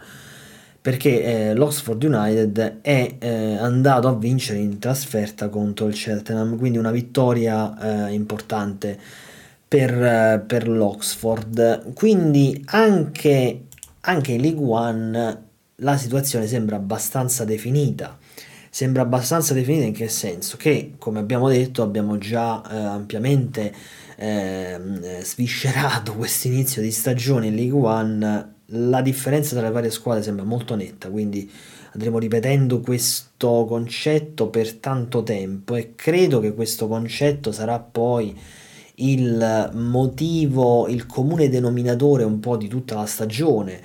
perché 0.90 1.22
eh, 1.22 1.54
l'Oxford 1.54 2.02
United 2.02 2.80
è 2.82 3.16
eh, 3.20 3.58
andato 3.58 4.08
a 4.08 4.16
vincere 4.16 4.58
in 4.58 4.80
trasferta 4.80 5.48
contro 5.48 5.86
il 5.86 5.94
Cheltenham, 5.94 6.58
quindi 6.58 6.80
una 6.80 6.90
vittoria 6.90 8.08
eh, 8.08 8.14
importante 8.14 8.98
per, 9.68 9.92
eh, 9.92 10.44
per, 10.44 10.68
l'Oxford. 10.68 11.94
Quindi 11.94 12.64
anche, 12.70 13.66
anche 14.00 14.32
in 14.32 14.42
League 14.42 14.66
One 14.66 15.44
la 15.76 15.96
situazione 15.96 16.48
sembra 16.48 16.78
abbastanza 16.78 17.46
definita. 17.46 18.18
Sembra 18.72 19.04
abbastanza 19.04 19.54
definita 19.54 19.86
in 19.86 19.94
che 19.94 20.10
senso? 20.10 20.58
Che, 20.58 20.94
come 20.98 21.20
abbiamo 21.20 21.50
detto, 21.50 21.84
abbiamo 21.84 22.18
già 22.18 22.64
eh, 22.68 22.76
ampiamente 22.76 23.72
ehm, 24.16 25.22
sviscerato 25.22 26.16
questo 26.18 26.48
inizio 26.48 26.82
di 26.82 26.90
stagione 26.90 27.46
in 27.46 27.56
League 27.56 27.80
One 27.80 28.58
la 28.72 29.02
differenza 29.02 29.56
tra 29.56 29.68
le 29.68 29.74
varie 29.74 29.90
squadre 29.90 30.24
sembra 30.24 30.46
molto 30.46 30.76
netta, 30.76 31.10
quindi 31.10 31.50
andremo 31.94 32.20
ripetendo 32.20 32.82
questo 32.82 33.66
concetto 33.68 34.50
per 34.50 34.76
tanto 34.76 35.24
tempo 35.24 35.76
e 35.76 35.94
credo 35.96 36.40
che 36.40 36.54
questo 36.54 36.88
concetto 36.88 37.52
sarà 37.52 37.80
poi 37.80 38.38
il 38.96 39.72
motivo, 39.74 40.88
il 40.88 41.06
comune 41.06 41.50
denominatore 41.50 42.24
un 42.24 42.40
po' 42.40 42.58
di 42.58 42.68
tutta 42.68 42.96
la 42.96 43.06
stagione. 43.06 43.82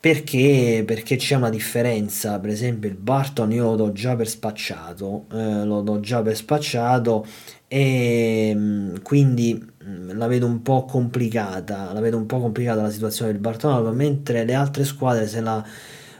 Perché? 0.00 0.82
Perché 0.86 1.16
c'è 1.16 1.34
una 1.36 1.50
differenza, 1.50 2.40
per 2.40 2.48
esempio 2.48 2.88
il 2.88 2.96
Barton 2.96 3.52
io 3.52 3.64
lo 3.64 3.76
do 3.76 3.92
già 3.92 4.16
per 4.16 4.28
spacciato, 4.28 5.26
eh, 5.30 5.64
lo 5.66 5.82
do 5.82 6.00
già 6.00 6.22
per 6.22 6.36
spacciato 6.36 7.26
e 7.68 8.52
mm, 8.54 8.94
quindi 9.02 9.62
la 9.82 10.26
vedo 10.26 10.46
un 10.46 10.60
po' 10.62 10.84
complicata, 10.84 11.92
la 11.92 12.00
vedo 12.00 12.16
un 12.18 12.26
po' 12.26 12.38
complicata 12.38 12.82
la 12.82 12.90
situazione 12.90 13.32
del 13.32 13.40
Bartolomeo, 13.40 13.92
mentre 13.92 14.44
le 14.44 14.54
altre 14.54 14.84
squadre 14.84 15.26
se 15.26 15.40
la 15.40 15.64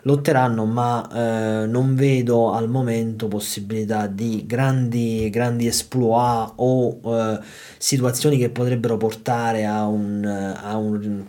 lotteranno, 0.03 0.65
ma 0.65 1.63
eh, 1.63 1.67
non 1.67 1.95
vedo 1.95 2.53
al 2.53 2.71
momento 2.71 3.29
possibilità 3.29 4.07
di 4.07 4.45
grandi, 4.47 5.29
grandi 5.31 5.67
exploit 5.67 6.53
o 6.57 7.01
eh, 7.05 7.41
situazioni 7.77 8.39
che 8.39 8.49
potrebbero 8.49 8.97
portare 8.97 9.67
a, 9.67 9.87
un, 9.87 10.25
a, 10.25 10.77
un, 10.79 11.27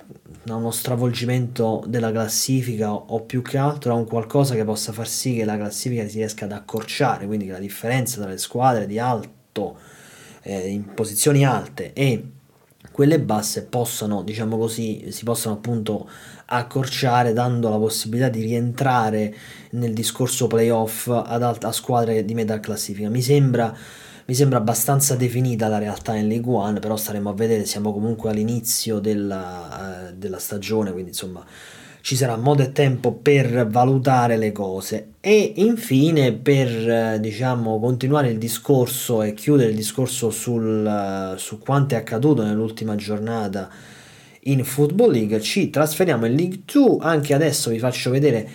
a, 0.47 0.55
uno 0.55 0.71
stravolgimento 0.71 1.83
della 1.85 2.11
classifica 2.11 2.93
o 2.93 3.21
più 3.23 3.41
che 3.41 3.57
altro 3.57 3.91
a 3.91 3.95
un 3.95 4.05
qualcosa 4.05 4.55
che 4.55 4.63
possa 4.63 4.93
far 4.93 5.07
sì 5.07 5.35
che 5.35 5.43
la 5.43 5.57
classifica 5.57 6.07
si 6.07 6.17
riesca 6.19 6.45
ad 6.45 6.53
accorciare, 6.53 7.25
quindi 7.25 7.45
che 7.45 7.51
la 7.51 7.59
differenza 7.59 8.21
tra 8.21 8.29
le 8.29 8.37
squadre 8.37 8.87
di 8.87 8.99
alto 8.99 9.89
eh, 10.43 10.67
in 10.69 10.93
posizioni 10.93 11.45
alte 11.45 11.93
e 11.93 12.23
quelle 12.91 13.19
basse 13.19 13.63
possano, 13.65 14.21
diciamo 14.21 14.57
così, 14.57 15.11
si 15.11 15.23
possono 15.23 15.55
appunto 15.55 16.09
accorciare 16.47 17.31
dando 17.31 17.69
la 17.69 17.77
possibilità 17.77 18.29
di 18.29 18.41
rientrare 18.41 19.33
nel 19.71 19.93
discorso 19.93 20.47
playoff 20.47 21.07
ad 21.07 21.41
alt- 21.41 21.63
a 21.63 21.71
squadre 21.71 22.25
di 22.25 22.33
metà 22.33 22.59
classifica. 22.59 23.09
Mi 23.09 23.21
sembra, 23.21 23.73
mi 24.25 24.33
sembra 24.35 24.57
abbastanza 24.57 25.15
definita 25.15 25.67
la 25.69 25.77
realtà 25.77 26.15
in 26.15 26.27
League 26.27 26.51
One, 26.51 26.79
però 26.79 26.97
staremo 26.97 27.29
a 27.29 27.33
vedere, 27.33 27.65
siamo 27.65 27.93
comunque 27.93 28.29
all'inizio 28.29 28.99
della, 28.99 30.09
uh, 30.09 30.15
della 30.15 30.39
stagione, 30.39 30.91
quindi 30.91 31.11
insomma 31.11 31.45
ci 32.01 32.15
sarà 32.15 32.35
modo 32.35 32.63
e 32.63 32.71
tempo 32.71 33.13
per 33.13 33.67
valutare 33.67 34.37
le 34.37 34.51
cose. 34.51 35.13
E 35.21 35.53
infine 35.57 36.33
per 36.33 36.67
eh, 36.67 37.19
diciamo 37.19 37.79
continuare 37.79 38.29
il 38.29 38.37
discorso 38.37 39.21
e 39.21 39.33
chiudere 39.33 39.69
il 39.69 39.75
discorso 39.75 40.29
sul, 40.29 40.85
eh, 40.85 41.37
su 41.37 41.59
quanto 41.59 41.95
è 41.95 41.97
accaduto 41.97 42.43
nell'ultima 42.43 42.95
giornata 42.95 43.69
in 44.45 44.63
Football 44.63 45.11
League 45.11 45.39
ci 45.41 45.69
trasferiamo 45.69 46.25
in 46.25 46.33
League 46.33 46.61
2 46.65 46.97
anche 47.01 47.35
adesso 47.35 47.69
vi 47.69 47.77
faccio 47.77 48.09
vedere 48.09 48.49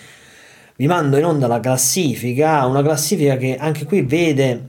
vi 0.77 0.87
mando 0.89 1.17
in 1.17 1.25
onda 1.25 1.47
la 1.47 1.61
classifica 1.61 2.67
una 2.67 2.83
classifica 2.83 3.37
che 3.37 3.57
anche 3.57 3.85
qui 3.85 4.03
vede 4.03 4.67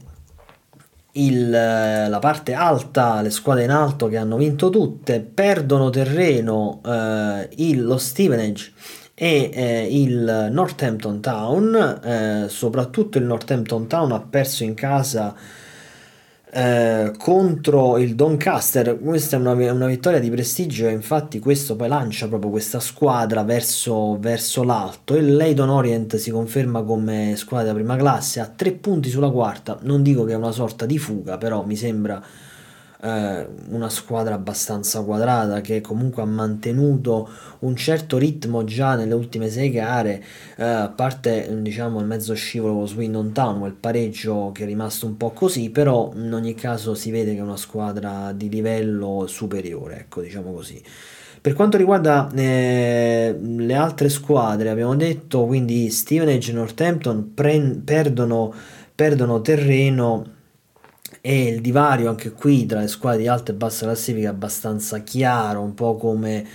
il, 1.13 1.53
eh, 1.53 2.09
la 2.09 2.19
parte 2.19 2.53
alta, 2.53 3.21
le 3.21 3.29
squadre 3.29 3.63
in 3.63 3.71
alto 3.71 4.07
che 4.07 4.17
hanno 4.17 4.37
vinto 4.37 4.69
tutte, 4.69 5.21
perdono 5.21 5.89
terreno 5.89 6.81
eh, 6.85 7.49
il, 7.55 7.83
lo 7.83 7.97
Stevenage 7.97 8.71
e 9.13 9.49
eh, 9.51 9.87
il 9.89 10.49
Northampton 10.51 11.21
Town, 11.21 11.99
eh, 12.03 12.45
soprattutto 12.49 13.17
il 13.17 13.23
Northampton 13.23 13.87
Town 13.87 14.11
ha 14.11 14.19
perso 14.21 14.63
in 14.63 14.75
casa 14.75 15.33
eh, 16.51 17.11
contro 17.17 17.97
il 17.97 18.15
Doncaster. 18.15 18.97
Questa 18.97 19.35
è 19.35 19.39
una, 19.39 19.51
una, 19.51 19.87
vittoria 19.87 20.19
di 20.19 20.29
prestigio 20.29 20.87
e 20.87 20.91
infatti 20.91 21.39
questo 21.39 21.75
poi 21.75 21.87
lancia 21.87 22.27
proprio 22.27 22.51
questa 22.51 22.79
squadra 22.79 23.43
verso, 23.43 24.17
verso 24.19 24.63
l'alto. 24.63 25.15
Il 25.15 25.35
Leydon 25.35 25.69
Orient 25.69 26.15
si 26.15 26.31
conferma 26.31 26.83
come 26.83 27.33
squadra 27.35 27.73
prima 27.73 27.97
classe, 27.97 28.39
ha 28.39 28.47
tre 28.47 28.71
punti 28.71 29.09
sulla 29.09 29.29
quarta. 29.29 29.77
Non 29.81 30.03
dico 30.03 30.23
che 30.23 30.33
è 30.33 30.35
una 30.35 30.51
sorta 30.51 30.85
di 30.85 30.97
fuga, 30.97 31.37
però 31.37 31.65
mi 31.65 31.75
sembra 31.75 32.21
eh, 33.01 33.47
una 33.69 33.89
squadra 33.89 34.35
abbastanza 34.35 35.01
quadrata 35.03 35.61
che 35.61 35.81
comunque 35.81 36.21
ha 36.21 36.25
mantenuto 36.25 37.29
un 37.59 37.75
certo 37.75 38.17
ritmo 38.17 38.63
già 38.63 38.95
nelle 38.95 39.13
ultime 39.13 39.49
sei 39.49 39.69
gare, 39.69 40.23
eh, 40.57 40.63
a 40.63 40.89
parte 40.89 41.61
diciamo 41.61 41.99
il 41.99 42.05
mezzo 42.05 42.33
scivolo 42.33 42.73
con 42.73 42.87
Swindon 42.87 43.31
Town, 43.31 43.65
il 43.65 43.73
pareggio 43.73 44.51
che 44.53 44.63
è 44.63 44.65
rimasto 44.65 45.05
un 45.05 45.17
po' 45.17 45.31
così, 45.31 45.69
però 45.69 46.11
in 46.15 46.33
ogni 46.33 46.55
caso 46.55 46.95
si 46.95 47.11
vede 47.11 47.33
che 47.33 47.39
è 47.39 47.43
una 47.43 47.57
squadra 47.57 48.31
di 48.33 48.49
livello 48.49 49.25
superiore, 49.27 49.99
ecco 49.99 50.21
diciamo 50.21 50.51
così. 50.51 50.81
Per 51.39 51.53
quanto 51.53 51.77
riguarda 51.77 52.29
eh, 52.35 53.37
le 53.39 53.73
altre 53.75 54.09
squadre, 54.09 54.69
abbiamo 54.69 54.95
detto 54.95 55.45
quindi 55.45 55.89
Stevenage 55.89 56.51
e 56.51 56.53
Northampton 56.55 57.33
pre- 57.33 57.79
perdono, 57.85 58.53
perdono 58.93 59.41
terreno 59.41 60.35
e 61.21 61.47
il 61.47 61.61
divario 61.61 62.09
anche 62.09 62.31
qui 62.31 62.65
tra 62.65 62.79
le 62.79 62.87
squadre 62.87 63.21
di 63.21 63.27
alta 63.27 63.51
e 63.51 63.55
bassa 63.55 63.85
classifica 63.85 64.27
è 64.27 64.31
abbastanza 64.31 64.99
chiaro, 64.99 65.61
un 65.61 65.73
po' 65.73 65.95
come, 65.95 66.45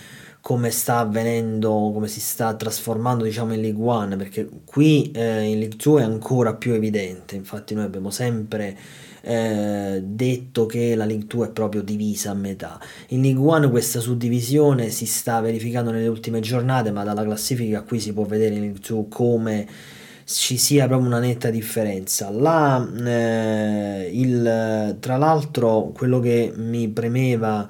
come 0.40 0.70
sta 0.70 0.98
avvenendo, 0.98 1.90
come 1.92 2.08
si 2.08 2.20
sta 2.20 2.54
trasformando 2.54 3.24
diciamo 3.24 3.54
in 3.54 3.60
League 3.60 3.82
One, 3.84 4.16
perché 4.16 4.48
qui 4.64 5.10
eh, 5.12 5.42
in 5.42 5.58
League 5.58 5.76
2 5.76 6.00
è 6.00 6.04
ancora 6.04 6.54
più 6.54 6.72
evidente, 6.72 7.36
infatti 7.36 7.74
noi 7.74 7.84
abbiamo 7.84 8.10
sempre 8.10 8.76
eh, 9.22 10.02
detto 10.04 10.66
che 10.66 10.94
la 10.94 11.04
League 11.04 11.26
2 11.26 11.46
è 11.46 11.50
proprio 11.50 11.82
divisa 11.82 12.30
a 12.30 12.34
metà. 12.34 12.78
In 13.08 13.22
League 13.22 13.40
1 13.40 13.70
questa 13.70 14.00
suddivisione 14.00 14.90
si 14.90 15.06
sta 15.06 15.40
verificando 15.40 15.90
nelle 15.90 16.08
ultime 16.08 16.40
giornate, 16.40 16.90
ma 16.90 17.04
dalla 17.04 17.22
classifica 17.24 17.82
qui 17.82 18.00
si 18.00 18.12
può 18.12 18.24
vedere 18.24 18.54
in 18.54 18.60
League 18.62 18.80
2 18.80 19.06
come 19.08 19.66
ci 20.24 20.56
sia 20.56 20.86
proprio 20.86 21.08
una 21.08 21.18
netta 21.18 21.50
differenza. 21.50 22.30
La, 22.30 22.86
eh, 23.04 24.10
il, 24.12 24.96
tra 25.00 25.16
l'altro, 25.16 25.92
quello 25.94 26.20
che 26.20 26.52
mi 26.54 26.88
premeva 26.88 27.68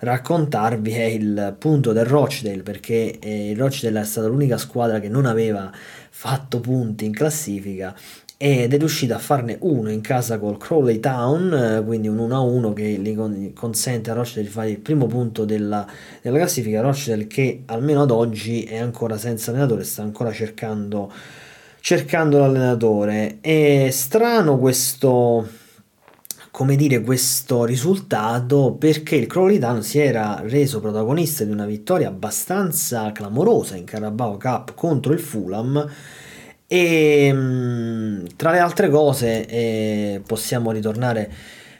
raccontarvi 0.00 0.92
è 0.92 1.04
il 1.04 1.54
punto 1.58 1.92
del 1.92 2.04
Rochdale 2.04 2.62
perché 2.62 3.18
eh, 3.20 3.50
il 3.50 3.58
Rochdale 3.58 4.00
è 4.00 4.04
stata 4.04 4.26
l'unica 4.26 4.58
squadra 4.58 4.98
che 4.98 5.08
non 5.08 5.26
aveva 5.26 5.70
fatto 6.10 6.58
punti 6.58 7.04
in 7.04 7.12
classifica 7.12 7.94
ed 8.36 8.74
è 8.74 8.76
riuscita 8.78 9.14
a 9.14 9.18
farne 9.20 9.56
uno 9.60 9.88
in 9.88 10.00
casa 10.00 10.36
col 10.40 10.58
Crawley 10.58 10.98
Town, 10.98 11.54
eh, 11.54 11.84
quindi 11.84 12.08
un 12.08 12.16
1-1 12.16 12.72
che 12.72 12.82
gli 12.82 13.52
consente 13.52 14.10
a 14.10 14.14
Rochdale 14.14 14.42
di 14.42 14.48
fare 14.48 14.70
il 14.70 14.80
primo 14.80 15.06
punto 15.06 15.44
della, 15.44 15.86
della 16.20 16.38
classifica. 16.38 16.80
Rochdale 16.80 17.28
che 17.28 17.62
almeno 17.66 18.02
ad 18.02 18.10
oggi 18.10 18.64
è 18.64 18.78
ancora 18.78 19.16
senza 19.16 19.52
allenatore, 19.52 19.84
sta 19.84 20.02
ancora 20.02 20.32
cercando 20.32 21.12
cercando 21.82 22.38
l'allenatore. 22.38 23.38
È 23.40 23.88
strano 23.90 24.56
questo, 24.56 25.46
come 26.52 26.76
dire, 26.76 27.02
questo 27.02 27.64
risultato 27.64 28.76
perché 28.78 29.16
il 29.16 29.26
Crowley 29.26 29.82
si 29.82 29.98
era 29.98 30.40
reso 30.44 30.80
protagonista 30.80 31.42
di 31.42 31.50
una 31.50 31.66
vittoria 31.66 32.06
abbastanza 32.06 33.10
clamorosa 33.10 33.74
in 33.74 33.84
Carabao 33.84 34.38
Cup 34.38 34.74
contro 34.74 35.12
il 35.12 35.18
Fulham 35.18 35.90
e 36.68 37.30
mm, 37.32 38.26
tra 38.36 38.52
le 38.52 38.58
altre 38.60 38.88
cose 38.88 39.44
eh, 39.46 40.22
possiamo 40.24 40.70
ritornare 40.70 41.30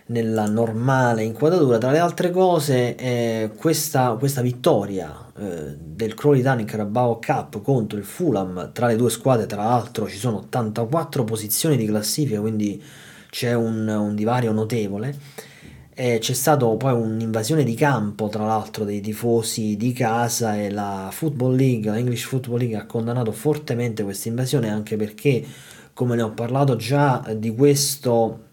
nella 0.06 0.46
normale 0.46 1.22
inquadratura. 1.22 1.78
Tra 1.78 1.90
le 1.90 1.98
altre 1.98 2.30
cose, 2.30 2.96
eh, 2.96 3.50
questa, 3.56 4.16
questa, 4.18 4.42
vittoria 4.42 5.32
eh, 5.38 5.76
del 5.78 6.14
Crowley 6.14 6.42
in 6.60 6.64
Carabao 6.66 7.18
Cup 7.24 7.62
contro 7.62 7.98
il 7.98 8.04
Fulham, 8.04 8.72
tra 8.72 8.86
le 8.86 8.96
due 8.96 9.10
squadre, 9.10 9.46
tra 9.46 9.64
l'altro, 9.64 10.08
ci 10.08 10.18
sono 10.18 10.38
84 10.38 11.24
posizioni 11.24 11.76
di 11.76 11.86
classifica, 11.86 12.40
quindi 12.40 12.82
c'è 13.30 13.54
un, 13.54 13.86
un 13.88 14.14
divario 14.14 14.52
notevole. 14.52 15.50
E 15.94 16.18
c'è 16.20 16.32
stata 16.32 16.66
poi 16.66 16.94
un'invasione 16.94 17.64
di 17.64 17.74
campo, 17.74 18.28
tra 18.28 18.46
l'altro, 18.46 18.84
dei 18.84 19.00
tifosi 19.02 19.76
di 19.76 19.92
casa 19.92 20.56
e 20.56 20.70
la 20.70 21.10
Football 21.12 21.54
League, 21.54 21.90
la 21.90 21.98
English 21.98 22.24
Football 22.24 22.58
League 22.58 22.76
ha 22.76 22.86
condannato 22.86 23.30
fortemente 23.30 24.02
questa 24.02 24.28
invasione 24.28 24.70
anche 24.70 24.96
perché, 24.96 25.44
come 25.92 26.16
ne 26.16 26.22
ho 26.22 26.30
parlato 26.30 26.76
già 26.76 27.22
di 27.36 27.54
questo 27.54 28.50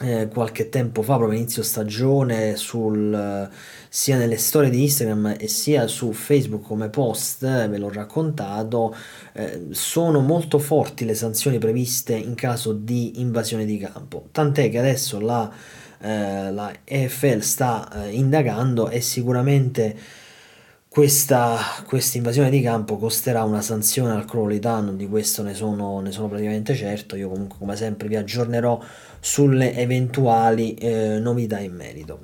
eh, 0.00 0.28
qualche 0.28 0.68
tempo 0.68 1.02
fa, 1.02 1.16
proprio 1.16 1.38
inizio 1.38 1.62
stagione, 1.62 2.56
sul, 2.56 3.48
sia 3.88 4.16
nelle 4.16 4.36
storie 4.36 4.70
di 4.70 4.82
Instagram 4.82 5.36
e 5.38 5.48
sia 5.48 5.86
su 5.86 6.12
Facebook 6.12 6.64
come 6.66 6.88
post, 6.88 7.44
ve 7.44 7.78
l'ho 7.78 7.92
raccontato, 7.92 8.94
eh, 9.32 9.66
sono 9.70 10.20
molto 10.20 10.58
forti 10.58 11.04
le 11.04 11.14
sanzioni 11.14 11.58
previste 11.58 12.14
in 12.14 12.34
caso 12.34 12.72
di 12.72 13.20
invasione 13.20 13.64
di 13.64 13.78
campo, 13.78 14.28
tant'è 14.30 14.70
che 14.70 14.78
adesso 14.78 15.18
la, 15.18 15.50
eh, 16.00 16.52
la 16.52 16.72
EFL 16.84 17.40
sta 17.40 18.04
eh, 18.04 18.10
indagando 18.10 18.90
e 18.90 19.00
sicuramente 19.00 19.96
questa, 20.98 21.58
invasione 22.14 22.50
di 22.50 22.60
campo 22.60 22.96
costerà 22.96 23.44
una 23.44 23.60
sanzione 23.60 24.12
al 24.12 24.24
Crowley 24.24 24.58
Town, 24.58 24.96
di 24.96 25.06
questo 25.06 25.42
ne 25.42 25.54
sono, 25.54 26.00
ne 26.00 26.10
sono, 26.10 26.28
praticamente 26.28 26.74
certo. 26.74 27.14
Io 27.14 27.28
comunque 27.28 27.58
come 27.58 27.76
sempre 27.76 28.08
vi 28.08 28.16
aggiornerò 28.16 28.80
sulle 29.20 29.74
eventuali 29.74 30.74
eh, 30.74 31.18
novità 31.18 31.58
in 31.58 31.74
merito. 31.74 32.20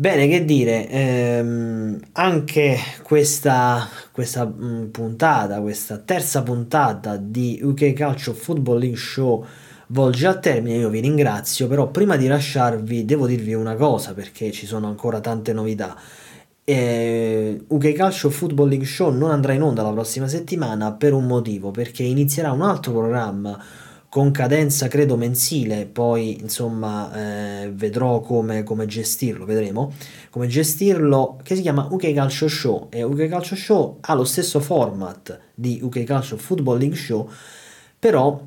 Bene, 0.00 0.28
che 0.28 0.46
dire, 0.46 0.88
ehm, 0.88 1.98
anche 2.12 2.78
questa, 3.02 3.86
questa 4.10 4.46
mm, 4.46 4.86
puntata, 4.86 5.60
questa 5.60 5.98
terza 5.98 6.42
puntata 6.42 7.18
di 7.18 7.60
UK 7.62 7.92
Calcio 7.92 8.32
Football 8.32 8.78
League 8.78 8.96
Show 8.96 9.44
volge 9.88 10.26
a 10.26 10.38
termine, 10.38 10.78
io 10.78 10.88
vi 10.88 11.00
ringrazio, 11.00 11.66
però 11.66 11.88
prima 11.90 12.16
di 12.16 12.28
lasciarvi 12.28 13.04
devo 13.04 13.26
dirvi 13.26 13.52
una 13.52 13.74
cosa 13.74 14.14
perché 14.14 14.50
ci 14.52 14.64
sono 14.64 14.86
ancora 14.86 15.20
tante 15.20 15.52
novità. 15.52 15.94
Eh, 16.64 17.64
UK 17.66 17.92
Calcio 17.92 18.30
Football 18.30 18.68
League 18.68 18.86
Show 18.86 19.12
non 19.12 19.30
andrà 19.30 19.52
in 19.52 19.62
onda 19.62 19.82
la 19.82 19.92
prossima 19.92 20.28
settimana 20.28 20.92
per 20.92 21.12
un 21.12 21.26
motivo, 21.26 21.72
perché 21.72 22.04
inizierà 22.04 22.52
un 22.52 22.62
altro 22.62 22.92
programma 22.92 23.62
con 24.10 24.32
cadenza 24.32 24.88
credo 24.88 25.16
mensile, 25.16 25.86
poi 25.86 26.40
insomma 26.40 27.12
eh, 27.62 27.70
vedrò 27.72 28.20
come, 28.20 28.64
come, 28.64 28.84
gestirlo, 28.84 29.44
vedremo 29.44 29.92
come 30.30 30.48
gestirlo, 30.48 31.38
che 31.44 31.54
si 31.54 31.62
chiama 31.62 31.86
UK 31.88 32.12
Calcio 32.12 32.48
Show 32.48 32.88
e 32.90 33.04
UK 33.04 33.28
Calcio 33.28 33.54
Show 33.54 33.98
ha 34.00 34.14
lo 34.14 34.24
stesso 34.24 34.58
format 34.58 35.38
di 35.54 35.78
UK 35.80 36.02
Calcio 36.02 36.36
Football 36.36 36.78
League 36.78 36.96
Show, 36.96 37.30
però 38.00 38.42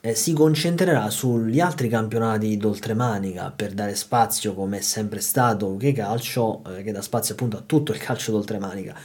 eh, 0.00 0.14
si 0.14 0.32
concentrerà 0.32 1.10
sugli 1.10 1.60
altri 1.60 1.90
campionati 1.90 2.56
d'oltremanica 2.56 3.52
per 3.54 3.72
dare 3.72 3.94
spazio, 3.94 4.54
come 4.54 4.78
è 4.78 4.80
sempre 4.80 5.20
stato 5.20 5.66
UK 5.72 5.92
Calcio, 5.92 6.62
eh, 6.74 6.82
che 6.82 6.92
dà 6.92 7.02
spazio 7.02 7.34
appunto 7.34 7.58
a 7.58 7.62
tutto 7.66 7.92
il 7.92 7.98
calcio 7.98 8.32
d'oltremanica. 8.32 8.96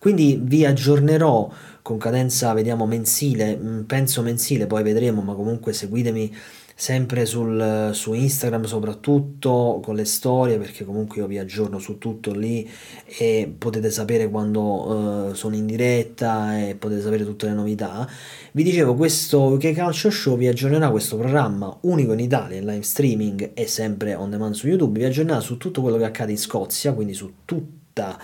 Quindi 0.00 0.40
vi 0.42 0.64
aggiornerò 0.64 1.52
con 1.82 1.98
cadenza, 1.98 2.54
vediamo, 2.54 2.86
mensile, 2.86 3.54
mm, 3.54 3.82
penso 3.82 4.22
mensile, 4.22 4.66
poi 4.66 4.82
vedremo, 4.82 5.20
ma 5.20 5.34
comunque 5.34 5.74
seguitemi 5.74 6.34
sempre 6.80 7.26
sul, 7.26 7.90
su 7.92 8.14
Instagram 8.14 8.64
soprattutto 8.64 9.80
con 9.84 9.94
le 9.94 10.06
storie 10.06 10.56
perché 10.56 10.86
comunque 10.86 11.20
io 11.20 11.26
vi 11.26 11.36
aggiorno 11.36 11.78
su 11.78 11.98
tutto 11.98 12.32
lì 12.32 12.66
e 13.04 13.54
potete 13.58 13.90
sapere 13.90 14.30
quando 14.30 14.62
uh, 14.62 15.34
sono 15.34 15.56
in 15.56 15.66
diretta 15.66 16.58
e 16.58 16.76
potete 16.76 17.02
sapere 17.02 17.26
tutte 17.26 17.44
le 17.44 17.52
novità. 17.52 18.08
Vi 18.52 18.62
dicevo 18.62 18.94
questo 18.94 19.42
UK 19.42 19.72
Calcio 19.72 20.08
Show 20.08 20.38
vi 20.38 20.48
aggiornerà 20.48 20.90
questo 20.90 21.18
programma 21.18 21.76
unico 21.82 22.14
in 22.14 22.20
Italia 22.20 22.56
in 22.56 22.64
live 22.64 22.82
streaming 22.82 23.50
e 23.52 23.66
sempre 23.66 24.14
on 24.14 24.30
demand 24.30 24.54
su 24.54 24.66
YouTube. 24.66 24.98
Vi 24.98 25.04
aggiornerà 25.04 25.40
su 25.40 25.58
tutto 25.58 25.82
quello 25.82 25.98
che 25.98 26.04
accade 26.04 26.30
in 26.30 26.38
Scozia 26.38 26.94
quindi 26.94 27.12
su 27.12 27.30
tutta 27.44 28.18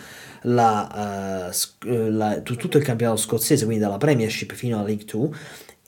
la, 0.47 1.51
uh, 1.51 2.11
la, 2.11 2.41
tutto 2.41 2.79
il 2.79 2.85
campionato 2.85 3.19
scozzese 3.19 3.65
quindi 3.65 3.83
dalla 3.83 3.99
Premiership 3.99 4.53
fino 4.53 4.77
alla 4.77 4.87
League 4.87 5.05
2 5.05 5.31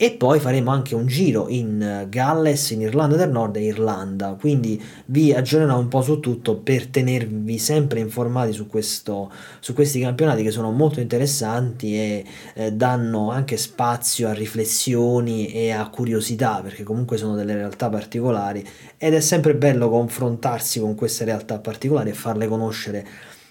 e 0.01 0.13
poi 0.13 0.39
faremo 0.39 0.71
anche 0.71 0.95
un 0.95 1.09
giro 1.09 1.49
in 1.49 1.83
eh, 1.83 2.07
Galles, 2.09 2.71
in 2.71 2.83
Irlanda 2.83 3.17
del 3.17 3.31
Nord 3.31 3.57
e 3.57 3.65
Irlanda, 3.65 4.37
quindi 4.39 4.81
vi 5.07 5.33
aggiornerò 5.33 5.77
un 5.77 5.89
po' 5.89 6.03
su 6.03 6.21
tutto 6.21 6.59
per 6.59 6.87
tenervi 6.87 7.59
sempre 7.59 7.99
informati 7.99 8.53
su, 8.53 8.69
questo, 8.69 9.29
su 9.59 9.75
questi 9.75 9.99
campionati 9.99 10.45
che 10.45 10.53
sono 10.53 10.71
molto 10.71 11.01
interessanti 11.01 11.97
e 11.97 12.25
eh, 12.55 12.73
danno 12.73 13.33
anche 13.33 13.57
spazio 13.57 14.29
a 14.29 14.33
riflessioni 14.33 15.51
e 15.51 15.73
a 15.73 15.89
curiosità, 15.89 16.61
perché 16.63 16.85
comunque 16.85 17.17
sono 17.17 17.35
delle 17.35 17.57
realtà 17.57 17.89
particolari 17.89 18.65
ed 18.97 19.15
è 19.15 19.21
sempre 19.21 19.57
bello 19.57 19.91
confrontarsi 19.91 20.79
con 20.79 20.95
queste 20.95 21.25
realtà 21.25 21.59
particolari 21.59 22.11
e 22.11 22.15
farle 22.15 22.47
conoscere 22.47 23.05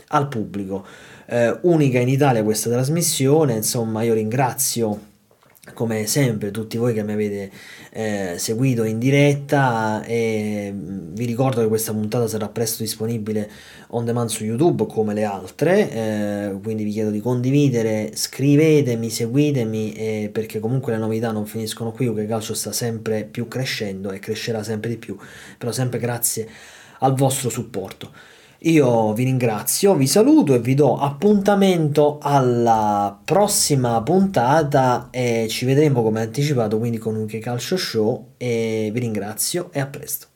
al 0.10 0.28
pubblico. 0.28 0.86
Eh, 1.26 1.58
unica 1.62 2.00
in 2.00 2.10
Italia 2.10 2.43
questa 2.43 2.70
trasmissione, 2.70 3.54
insomma 3.54 4.04
io 4.04 4.13
ringrazio 4.13 5.15
come 5.74 6.06
sempre 6.08 6.52
tutti 6.52 6.78
voi 6.78 6.93
che 6.93 7.04
mi 7.04 7.13
avete 7.13 7.52
eh, 7.91 8.36
seguito 8.38 8.84
in 8.84 9.00
diretta 9.00 10.04
e 10.04 10.72
mm, 10.74 11.13
vi 11.13 11.26
ricordo 11.26 11.62
che 11.62 11.67
questa 11.67 11.91
puntata 11.91 12.28
sarà 12.28 12.48
presto 12.48 12.84
disponibile 12.84 13.50
on 13.89 14.06
demand 14.06 14.30
su 14.30 14.43
YouTube 14.43 14.86
come 14.88 15.13
le 15.13 15.24
altre 15.24 15.91
eh, 15.91 16.58
quindi 16.62 16.84
vi 16.84 16.91
chiedo 16.91 17.10
di 17.10 17.20
condividere 17.20 18.12
scrivetemi 18.13 19.10
seguitemi 19.10 19.93
eh, 19.93 20.30
perché 20.32 20.60
comunque 20.60 20.93
le 20.93 21.00
novità 21.00 21.32
non 21.32 21.46
finiscono 21.46 21.91
qui 21.91 22.13
che 22.13 22.26
calcio 22.26 22.54
sta 22.54 22.72
sempre 22.72 23.24
più 23.24 23.48
crescendo 23.48 24.12
e 24.12 24.20
crescerà 24.20 24.63
sempre 24.63 24.89
di 24.89 24.98
più 24.98 25.17
però 25.58 25.72
sempre 25.72 26.00
grazie 26.00 26.48
al 27.00 27.13
vostro 27.13 27.50
supporto 27.50 28.12
io 28.60 29.13
vi 29.13 29.24
ringrazio, 29.24 29.96
vi 29.96 30.08
saluto 30.08 30.54
e 30.54 30.60
vi 30.60 30.74
do 30.74 30.98
appuntamento 30.98 32.17
alla 32.22 33.20
prossima 33.24 34.02
puntata 34.02 35.10
e 35.12 35.48
ci 35.50 35.65
vedremo 35.65 36.02
come 36.02 36.22
anticipato 36.22 36.78
quindi 36.78 36.98
con 36.98 37.15
un 37.15 37.28
Calcio 37.28 37.78
Show 37.78 38.34
e 38.38 38.89
vi 38.91 39.00
ringrazio 39.00 39.70
e 39.72 39.80
a 39.80 39.86
presto. 39.86 40.27